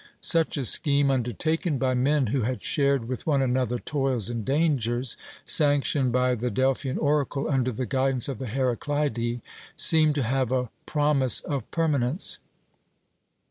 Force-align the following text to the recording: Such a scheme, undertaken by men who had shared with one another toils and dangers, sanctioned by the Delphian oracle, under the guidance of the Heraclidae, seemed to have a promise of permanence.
Such 0.23 0.57
a 0.57 0.65
scheme, 0.65 1.11
undertaken 1.11 1.77
by 1.77 1.93
men 1.93 2.25
who 2.33 2.41
had 2.41 2.63
shared 2.63 3.07
with 3.07 3.27
one 3.27 3.43
another 3.43 3.77
toils 3.77 4.29
and 4.31 4.43
dangers, 4.43 5.15
sanctioned 5.45 6.11
by 6.11 6.33
the 6.33 6.49
Delphian 6.49 6.97
oracle, 6.97 7.47
under 7.47 7.71
the 7.71 7.85
guidance 7.85 8.27
of 8.27 8.39
the 8.39 8.47
Heraclidae, 8.47 9.41
seemed 9.75 10.15
to 10.15 10.23
have 10.23 10.51
a 10.51 10.71
promise 10.87 11.41
of 11.41 11.69
permanence. 11.69 12.39